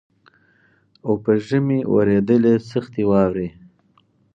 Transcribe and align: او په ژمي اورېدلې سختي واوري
او 1.05 1.13
په 1.23 1.31
ژمي 1.45 1.79
اورېدلې 1.91 2.53
سختي 2.69 3.03
واوري 3.09 3.49